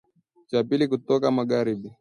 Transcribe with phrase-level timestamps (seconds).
[0.47, 1.89] cha pili kutoka magharibi